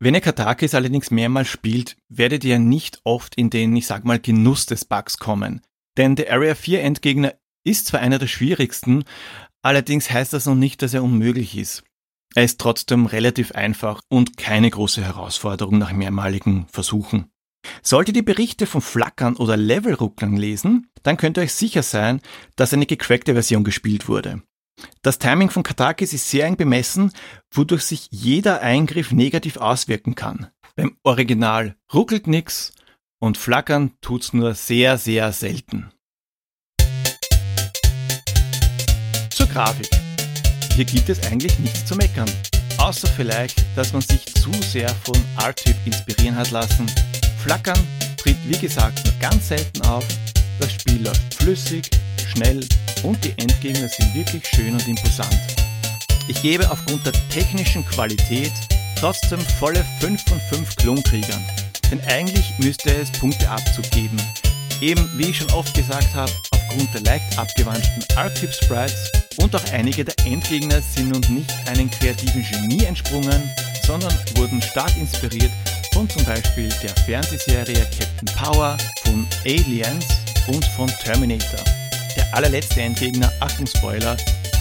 Wenn 0.00 0.14
ihr 0.14 0.20
Katakis 0.20 0.74
allerdings 0.74 1.10
mehrmals 1.10 1.48
spielt, 1.48 1.96
werdet 2.08 2.44
ihr 2.44 2.58
nicht 2.58 3.00
oft 3.04 3.34
in 3.34 3.50
den, 3.50 3.74
ich 3.76 3.86
sag 3.86 4.04
mal, 4.04 4.20
Genuss 4.20 4.66
des 4.66 4.84
Bugs 4.84 5.18
kommen. 5.18 5.60
Denn 5.96 6.14
der 6.14 6.32
Area 6.32 6.54
4 6.54 6.82
Endgegner 6.82 7.34
ist 7.64 7.86
zwar 7.86 8.00
einer 8.00 8.18
der 8.18 8.28
schwierigsten, 8.28 9.04
allerdings 9.62 10.10
heißt 10.10 10.32
das 10.32 10.46
noch 10.46 10.54
nicht, 10.54 10.82
dass 10.82 10.94
er 10.94 11.02
unmöglich 11.02 11.56
ist. 11.56 11.82
Er 12.34 12.44
ist 12.44 12.60
trotzdem 12.60 13.06
relativ 13.06 13.52
einfach 13.52 14.00
und 14.08 14.36
keine 14.36 14.70
große 14.70 15.02
Herausforderung 15.02 15.78
nach 15.78 15.92
mehrmaligen 15.92 16.66
Versuchen. 16.68 17.30
Solltet 17.82 18.16
ihr 18.16 18.24
Berichte 18.24 18.66
von 18.66 18.80
Flackern 18.80 19.36
oder 19.36 19.56
Levelrucklern 19.56 20.36
lesen, 20.36 20.90
dann 21.02 21.16
könnt 21.16 21.38
ihr 21.38 21.42
euch 21.42 21.54
sicher 21.54 21.82
sein, 21.82 22.20
dass 22.56 22.72
eine 22.72 22.86
gecrackte 22.86 23.34
Version 23.34 23.64
gespielt 23.64 24.08
wurde. 24.08 24.42
Das 25.02 25.18
Timing 25.18 25.50
von 25.50 25.62
Katakis 25.62 26.12
ist 26.12 26.28
sehr 26.30 26.46
eng 26.46 26.56
bemessen, 26.56 27.12
wodurch 27.50 27.82
sich 27.82 28.08
jeder 28.10 28.62
Eingriff 28.62 29.12
negativ 29.12 29.56
auswirken 29.56 30.14
kann. 30.14 30.48
Beim 30.76 30.96
Original 31.02 31.74
ruckelt 31.92 32.26
nix 32.26 32.72
und 33.18 33.36
Flackern 33.36 33.92
tut's 34.00 34.32
nur 34.32 34.54
sehr, 34.54 34.98
sehr 34.98 35.32
selten. 35.32 35.90
Zur 39.30 39.46
Grafik. 39.46 39.90
Hier 40.74 40.84
gibt 40.84 41.08
es 41.08 41.26
eigentlich 41.26 41.58
nichts 41.58 41.86
zu 41.86 41.96
meckern. 41.96 42.30
Außer 42.78 43.08
vielleicht, 43.08 43.64
dass 43.76 43.92
man 43.92 44.02
sich 44.02 44.24
zu 44.34 44.52
sehr 44.52 44.88
von 44.88 45.16
R-Typ 45.40 45.74
inspirieren 45.84 46.36
hat 46.36 46.52
lassen. 46.52 46.86
Flackern 47.42 47.78
tritt 48.16 48.36
wie 48.46 48.58
gesagt 48.58 49.04
nur 49.04 49.14
ganz 49.20 49.48
selten 49.48 49.82
auf. 49.82 50.04
Das 50.58 50.72
Spiel 50.72 51.02
läuft 51.02 51.34
flüssig, 51.34 51.88
schnell 52.32 52.60
und 53.02 53.22
die 53.24 53.32
Endgegner 53.38 53.88
sind 53.88 54.14
wirklich 54.14 54.46
schön 54.46 54.72
und 54.72 54.86
imposant. 54.86 55.38
Ich 56.28 56.42
gebe 56.42 56.70
aufgrund 56.70 57.06
der 57.06 57.14
technischen 57.30 57.84
Qualität 57.86 58.52
trotzdem 58.98 59.40
volle 59.40 59.84
5 60.00 60.22
von 60.28 60.40
5 60.50 60.76
Klonkriegern. 60.76 61.44
Denn 61.90 62.00
eigentlich 62.06 62.52
müsste 62.58 62.94
es 62.94 63.10
Punkteabzug 63.12 63.88
geben. 63.92 64.20
Eben, 64.80 65.08
wie 65.16 65.30
ich 65.30 65.38
schon 65.38 65.50
oft 65.50 65.74
gesagt 65.74 66.14
habe, 66.14 66.30
aufgrund 66.50 66.92
der 66.92 67.00
leicht 67.02 67.38
abgewandten 67.38 68.04
R-Tip-Sprites 68.16 69.10
und 69.38 69.54
auch 69.56 69.72
einige 69.72 70.04
der 70.04 70.14
Endgegner 70.26 70.82
sind 70.82 71.10
nun 71.10 71.34
nicht 71.34 71.52
einem 71.66 71.90
kreativen 71.90 72.44
Genie 72.44 72.84
entsprungen, 72.84 73.50
sondern 73.86 74.12
wurden 74.36 74.60
stark 74.60 74.94
inspiriert 74.98 75.52
von 75.98 76.08
zum 76.08 76.24
Beispiel 76.26 76.68
der 76.80 76.94
Fernsehserie 77.06 77.84
Captain 77.98 78.28
Power, 78.36 78.78
von 79.04 79.26
Aliens 79.44 80.06
und 80.46 80.64
von 80.76 80.86
Terminator. 81.02 81.58
Der 82.16 82.32
allerletzte 82.36 82.82
Endgegner, 82.82 83.32
Achtung 83.40 83.66
Spoiler, 83.66 84.16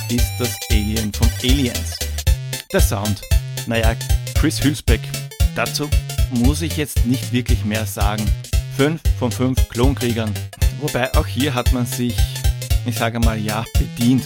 ist 0.10 0.32
das 0.39 0.58
Alien 0.72 1.13
von 1.13 1.29
Aliens. 1.44 1.96
Der 2.74 2.79
Sound. 2.79 3.22
Naja, 3.67 3.96
Chris 4.34 4.63
Hülsbeck. 4.63 5.01
Dazu 5.56 5.88
muss 6.32 6.63
ich 6.63 6.75
jetzt 6.75 7.06
nicht 7.06 7.32
wirklich 7.32 7.63
mehr 7.63 7.86
sagen. 7.86 8.25
5 8.75 9.00
von 9.20 9.32
5 9.32 9.70
Klonkriegern. 9.70 10.34
Wobei 10.82 11.13
auch 11.13 11.27
hier 11.27 11.53
hat 11.53 11.72
man 11.72 11.86
sich, 11.86 12.17
ich 12.88 12.98
sage 12.98 13.20
mal 13.20 13.38
ja, 13.38 13.63
bedient. 13.77 14.24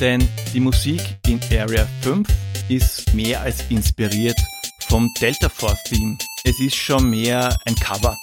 Denn 0.00 0.28
die 0.52 0.60
Musik 0.60 1.02
in 1.28 1.38
Area 1.52 1.86
5 2.02 2.26
ist 2.68 3.14
mehr 3.14 3.42
als 3.42 3.62
inspiriert 3.68 4.36
vom 4.88 5.12
Delta 5.14 5.48
Force 5.48 5.82
Theme. 5.84 6.16
Es 6.44 6.60
ist 6.60 6.76
schon 6.76 7.10
mehr 7.10 7.56
ein 7.64 7.74
Cover. 7.74 8.16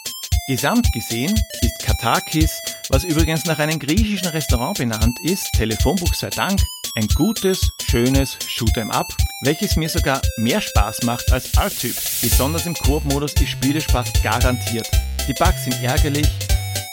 Gesamt 0.48 0.92
gesehen 0.94 1.34
ist 1.62 1.80
Katakis, 1.80 2.60
was 2.90 3.04
übrigens 3.04 3.46
nach 3.46 3.60
einem 3.60 3.80
griechischen 3.80 4.28
Restaurant 4.28 4.78
benannt 4.78 5.20
ist, 5.24 5.50
Telefonbuch 5.54 6.14
sei 6.14 6.30
Dank, 6.30 6.62
ein 6.96 7.08
gutes, 7.08 7.72
schönes 7.90 8.38
Shoot'em 8.40 8.92
Up, 8.92 9.16
welches 9.44 9.76
mir 9.76 9.90
sogar 9.90 10.22
mehr 10.38 10.62
Spaß 10.62 11.04
macht 11.04 11.32
als 11.32 11.54
R-Typ. 11.54 11.96
Besonders 12.22 12.66
im 12.66 12.76
Koop-Modus 12.76 13.34
ist 13.34 13.50
Spielespaß 13.50 14.14
garantiert. 14.22 14.90
Die 15.28 15.34
Bugs 15.34 15.64
sind 15.64 15.82
ärgerlich, 15.82 16.28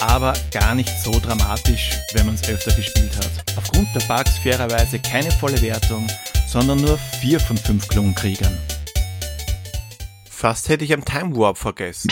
aber 0.01 0.33
gar 0.51 0.75
nicht 0.75 0.93
so 1.03 1.13
dramatisch, 1.13 1.91
wenn 2.15 2.27
man 2.27 2.35
es 2.37 2.49
öfter 2.49 2.73
gespielt 2.73 3.17
hat. 3.17 3.57
Aufgrund 3.57 3.89
der 3.95 4.07
Bugs 4.07 4.39
fairerweise 4.39 4.99
keine 4.99 5.31
volle 5.33 5.61
Wertung, 5.61 6.07
sondern 6.47 6.81
nur 6.81 6.99
4 7.21 7.41
von 7.41 7.57
5 7.57 7.89
Klonkriegern. 7.89 8.59
Fast 10.41 10.71
hätte 10.71 10.87
ich 10.87 10.95
am 10.95 11.05
Time 11.05 11.37
Warp 11.37 11.59
vergessen. 11.59 12.11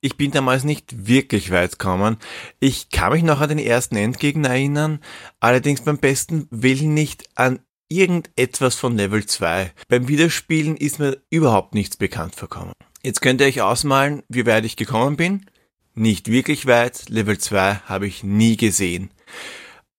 Ich 0.00 0.16
bin 0.16 0.32
damals 0.32 0.64
nicht 0.64 1.06
wirklich 1.06 1.52
weit 1.52 1.78
gekommen. 1.78 2.16
Ich 2.58 2.88
kann 2.90 3.12
mich 3.12 3.22
noch 3.22 3.40
an 3.40 3.50
den 3.50 3.60
ersten 3.60 3.94
Endgegner 3.94 4.48
erinnern, 4.48 4.98
allerdings 5.38 5.82
beim 5.82 5.98
besten 5.98 6.48
Willen 6.50 6.92
nicht 6.92 7.28
an 7.36 7.60
irgendetwas 7.88 8.74
von 8.74 8.96
Level 8.96 9.26
2. 9.26 9.72
Beim 9.86 10.08
Wiederspielen 10.08 10.76
ist 10.76 10.98
mir 10.98 11.22
überhaupt 11.30 11.72
nichts 11.72 11.98
bekannt 11.98 12.34
vorkommen. 12.34 12.72
Jetzt 13.04 13.22
könnt 13.22 13.40
ihr 13.40 13.46
euch 13.46 13.62
ausmalen, 13.62 14.24
wie 14.28 14.46
weit 14.46 14.64
ich 14.64 14.74
gekommen 14.74 15.14
bin. 15.14 15.46
Nicht 15.94 16.28
wirklich 16.28 16.66
weit, 16.66 17.08
Level 17.10 17.38
2 17.38 17.76
habe 17.86 18.08
ich 18.08 18.24
nie 18.24 18.56
gesehen. 18.56 19.12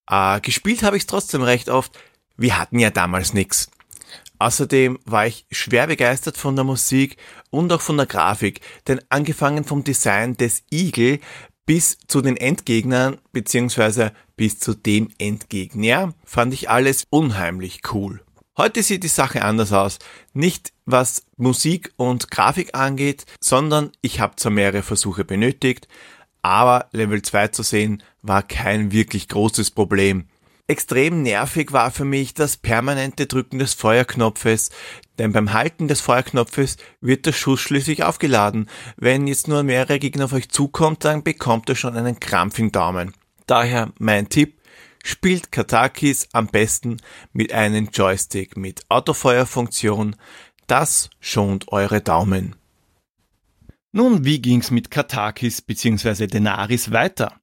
Äh, 0.09 0.41
gespielt 0.41 0.83
habe 0.83 0.97
ich 0.97 1.03
es 1.03 1.07
trotzdem 1.07 1.43
recht 1.43 1.69
oft. 1.69 1.97
Wir 2.35 2.59
hatten 2.59 2.77
ja 2.77 2.89
damals 2.89 3.33
nix. 3.33 3.69
Außerdem 4.39 4.99
war 5.05 5.27
ich 5.27 5.45
schwer 5.51 5.87
begeistert 5.87 6.37
von 6.37 6.55
der 6.55 6.65
Musik 6.65 7.17
und 7.49 7.71
auch 7.71 7.81
von 7.81 7.97
der 7.97 8.05
Grafik, 8.05 8.61
denn 8.87 8.99
angefangen 9.09 9.63
vom 9.63 9.83
Design 9.83 10.35
des 10.37 10.63
Igel 10.71 11.19
bis 11.65 11.97
zu 12.07 12.21
den 12.21 12.37
Endgegnern 12.37 13.17
beziehungsweise 13.31 14.11
bis 14.35 14.59
zu 14.59 14.73
dem 14.73 15.09
Endgegner 15.17 16.13
fand 16.23 16.53
ich 16.53 16.69
alles 16.69 17.05
unheimlich 17.09 17.81
cool. 17.93 18.21
Heute 18.57 18.83
sieht 18.83 19.03
die 19.03 19.09
Sache 19.09 19.41
anders 19.41 19.73
aus. 19.73 19.99
Nicht 20.33 20.71
was 20.85 21.25
Musik 21.35 21.91
und 21.97 22.31
Grafik 22.31 22.73
angeht, 22.73 23.25
sondern 23.41 23.91
ich 24.01 24.21
habe 24.21 24.37
zwar 24.37 24.51
mehrere 24.51 24.81
Versuche 24.81 25.25
benötigt, 25.25 25.89
aber 26.41 26.87
Level 26.91 27.21
2 27.21 27.49
zu 27.49 27.63
sehen 27.63 28.03
war 28.21 28.43
kein 28.43 28.91
wirklich 28.91 29.27
großes 29.27 29.71
Problem. 29.71 30.29
Extrem 30.67 31.21
nervig 31.21 31.73
war 31.73 31.91
für 31.91 32.05
mich 32.05 32.33
das 32.33 32.57
permanente 32.57 33.27
Drücken 33.27 33.59
des 33.59 33.75
Feuerknopfes, 33.75 34.71
denn 35.19 35.31
beim 35.31 35.53
Halten 35.53 35.87
des 35.87 36.01
Feuerknopfes 36.01 36.77
wird 37.01 37.27
der 37.27 37.33
Schuss 37.33 37.61
schließlich 37.61 38.03
aufgeladen. 38.03 38.67
Wenn 38.97 39.27
jetzt 39.27 39.47
nur 39.47 39.61
mehrere 39.61 39.99
Gegner 39.99 40.25
auf 40.25 40.33
euch 40.33 40.49
zukommt, 40.49 41.05
dann 41.05 41.23
bekommt 41.23 41.69
ihr 41.69 41.75
schon 41.75 41.95
einen 41.95 42.19
Krampf 42.19 42.57
im 42.57 42.71
Daumen. 42.71 43.13
Daher 43.45 43.91
mein 43.99 44.27
Tipp, 44.29 44.59
spielt 45.05 45.51
Katakis 45.51 46.29
am 46.33 46.47
besten 46.47 46.97
mit 47.31 47.53
einem 47.53 47.89
Joystick 47.93 48.57
mit 48.57 48.81
Autofeuerfunktion. 48.89 50.15
Das 50.65 51.11
schont 51.19 51.71
eure 51.71 52.01
Daumen. 52.01 52.55
Nun, 53.91 54.25
wie 54.25 54.41
ging's 54.41 54.71
mit 54.71 54.89
Katakis 54.89 55.61
bzw. 55.61 56.25
Denaris 56.25 56.91
weiter? 56.91 57.39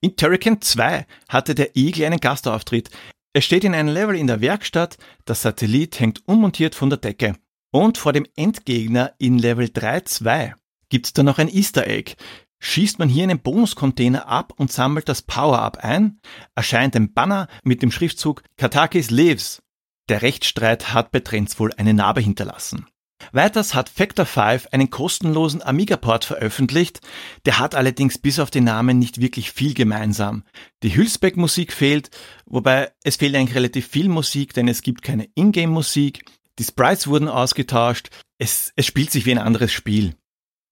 In 0.00 0.16
Turrican 0.16 0.60
2 0.60 1.06
hatte 1.28 1.54
der 1.54 1.76
Igel 1.76 2.06
einen 2.06 2.20
Gastauftritt. 2.20 2.90
Er 3.32 3.42
steht 3.42 3.64
in 3.64 3.74
einem 3.74 3.88
Level 3.92 4.16
in 4.16 4.26
der 4.26 4.40
Werkstatt, 4.40 4.96
das 5.24 5.42
Satellit 5.42 6.00
hängt 6.00 6.26
unmontiert 6.26 6.74
von 6.74 6.90
der 6.90 6.98
Decke. 6.98 7.36
Und 7.70 7.98
vor 7.98 8.12
dem 8.12 8.26
Endgegner 8.36 9.12
in 9.18 9.38
Level 9.38 9.66
3.2 9.66 10.54
gibt's 10.88 11.12
da 11.12 11.22
noch 11.22 11.38
ein 11.38 11.48
Easter 11.48 11.86
Egg. 11.86 12.14
Schießt 12.60 12.98
man 12.98 13.08
hier 13.08 13.22
einen 13.22 13.40
Bonuscontainer 13.40 14.26
ab 14.26 14.52
und 14.56 14.72
sammelt 14.72 15.08
das 15.08 15.22
Power-Up 15.22 15.78
ein, 15.78 16.20
erscheint 16.54 16.96
ein 16.96 17.12
Banner 17.12 17.46
mit 17.62 17.82
dem 17.82 17.92
Schriftzug 17.92 18.42
Katakis 18.56 19.10
lives. 19.10 19.62
Der 20.08 20.22
Rechtsstreit 20.22 20.92
hat 20.94 21.12
bei 21.12 21.20
Trends 21.20 21.60
wohl 21.60 21.72
eine 21.74 21.94
Narbe 21.94 22.20
hinterlassen. 22.20 22.86
Weiters 23.32 23.74
hat 23.74 23.88
Factor 23.88 24.26
5 24.26 24.68
einen 24.72 24.90
kostenlosen 24.90 25.62
Amiga-Port 25.62 26.24
veröffentlicht, 26.24 27.00
der 27.46 27.58
hat 27.58 27.74
allerdings 27.74 28.18
bis 28.18 28.38
auf 28.38 28.50
den 28.50 28.64
Namen 28.64 28.98
nicht 28.98 29.20
wirklich 29.20 29.50
viel 29.50 29.74
gemeinsam. 29.74 30.44
Die 30.82 30.94
Hülsbeck-Musik 30.94 31.72
fehlt, 31.72 32.10
wobei 32.46 32.92
es 33.02 33.16
fehlt 33.16 33.34
eigentlich 33.34 33.56
relativ 33.56 33.88
viel 33.88 34.08
Musik, 34.08 34.54
denn 34.54 34.68
es 34.68 34.82
gibt 34.82 35.02
keine 35.02 35.28
Ingame-Musik, 35.34 36.24
die 36.58 36.64
Sprites 36.64 37.06
wurden 37.06 37.28
ausgetauscht, 37.28 38.08
es, 38.38 38.72
es 38.76 38.86
spielt 38.86 39.10
sich 39.10 39.26
wie 39.26 39.32
ein 39.32 39.38
anderes 39.38 39.72
Spiel. 39.72 40.14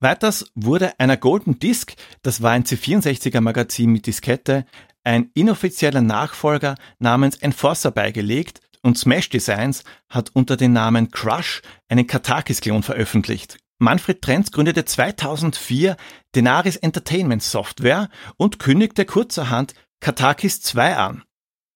Weiters 0.01 0.51
wurde 0.55 0.99
einer 1.01 1.17
Golden 1.17 1.59
Disc, 1.59 1.95
das 2.23 2.43
war 2.43 2.53
ein 2.53 2.65
C64er 2.65 3.41
Magazin 3.41 3.91
mit 3.91 4.07
Diskette, 4.07 4.67
ein 5.05 5.31
inoffizieller 5.35 6.03
Nachfolger 6.03 6.75
namens 6.99 7.37
Enforcer 7.37 7.93
beigelegt 7.93 8.61
und 8.87 8.97
Smash 8.97 9.29
Designs 9.29 9.83
hat 10.09 10.31
unter 10.33 10.57
dem 10.57 10.73
Namen 10.73 11.11
Crush 11.11 11.61
einen 11.89 12.07
Katakis-Klon 12.07 12.85
veröffentlicht. 12.85 13.59
Manfred 13.79 14.23
Trenz 14.23 14.53
gründete 14.53 14.85
2004 14.85 15.97
Denaris 16.37 16.77
Entertainment 16.77 17.43
Software 17.43 18.09
und 18.37 18.61
kündigte 18.61 19.05
kurzerhand 19.05 19.75
Katakis 20.01 20.63
2 20.63 20.97
an. 20.97 21.25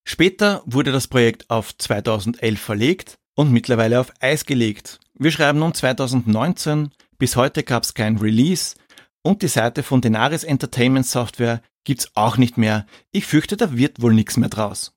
Später 0.04 0.62
wurde 0.64 0.92
das 0.92 1.08
Projekt 1.08 1.50
auf 1.50 1.76
2011 1.76 2.60
verlegt 2.60 3.18
und 3.34 3.50
mittlerweile 3.50 4.00
auf 4.00 4.12
Eis 4.20 4.46
gelegt. 4.46 5.00
Wir 5.14 5.32
schreiben 5.32 5.58
nun 5.58 5.74
2019, 5.74 6.90
bis 7.18 7.34
heute 7.34 7.64
gab 7.64 7.82
es 7.82 7.92
kein 7.92 8.18
Release 8.18 8.76
und 9.22 9.42
die 9.42 9.48
Seite 9.48 9.82
von 9.82 10.00
Denaris 10.00 10.44
Entertainment 10.44 11.06
Software 11.06 11.60
gibt's 11.84 12.12
auch 12.14 12.36
nicht 12.36 12.56
mehr. 12.56 12.86
Ich 13.10 13.26
fürchte, 13.26 13.56
da 13.56 13.76
wird 13.76 14.00
wohl 14.00 14.14
nichts 14.14 14.36
mehr 14.36 14.48
draus. 14.48 14.92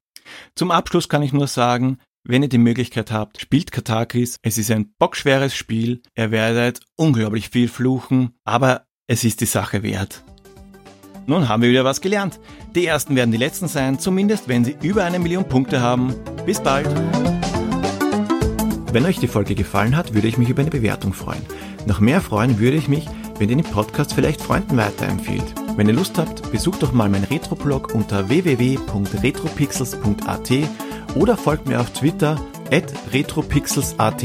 Zum 0.56 0.72
Abschluss 0.72 1.10
kann 1.10 1.24
ich 1.24 1.34
nur 1.34 1.48
sagen, 1.48 1.98
wenn 2.26 2.44
ihr 2.44 2.50
die 2.50 2.58
Möglichkeit 2.58 3.12
habt, 3.12 3.42
spielt 3.42 3.72
Katakis. 3.72 4.38
Es 4.42 4.58
ist 4.58 4.72
ein 4.72 4.94
bockschweres 4.98 5.54
Spiel. 5.54 6.02
Ihr 6.16 6.32
werdet 6.32 6.80
unglaublich 6.96 7.50
viel 7.50 7.68
fluchen, 7.68 8.32
aber 8.46 8.86
es 9.08 9.24
ist 9.26 9.42
die 9.42 9.46
Sache 9.46 9.84
wert. 9.84 10.24
Nun 11.26 11.50
haben 11.50 11.62
wir 11.62 11.70
wieder 11.70 11.86
was 11.86 12.02
gelernt. 12.02 12.40
Die 12.76 12.86
ersten 12.86 13.16
werden 13.16 13.32
die 13.32 13.38
letzten 13.38 13.68
sein, 13.68 14.00
zumindest 14.00 14.48
wenn 14.48 14.64
sie 14.64 14.76
über 14.82 15.04
eine 15.04 15.20
Million 15.20 15.48
Punkte 15.48 15.82
haben. 15.82 16.16
Bis 16.46 16.62
bald! 16.62 16.88
Wenn 18.92 19.06
euch 19.06 19.20
die 19.20 19.28
Folge 19.28 19.56
gefallen 19.56 19.98
hat, 19.98 20.14
würde 20.14 20.28
ich 20.28 20.38
mich 20.38 20.50
über 20.50 20.62
eine 20.62 20.72
Bewertung 20.72 21.14
freuen. 21.14 21.42
Noch 21.86 22.00
mehr 22.00 22.22
freuen 22.22 22.60
würde 22.60 22.78
ich 22.78 22.88
mich, 22.88 23.08
wenn 23.44 23.50
ihr 23.50 23.58
den 23.58 23.66
Podcast 23.66 24.14
vielleicht 24.14 24.42
Freunden 24.42 24.78
weiterempfiehlt. 24.78 25.44
Wenn 25.76 25.90
ihr 25.90 25.94
Lust 25.94 26.18
habt, 26.18 26.50
besucht 26.54 26.82
doch 26.82 26.94
mal 26.94 27.10
meinen 27.10 27.26
Retroblog 27.26 27.94
unter 27.94 28.30
www.retropixels.at 28.30 30.50
oder 31.16 31.36
folgt 31.36 31.68
mir 31.68 31.82
auf 31.82 31.90
Twitter 31.90 32.40
at 32.72 32.94
retropixels.at. 33.12 34.24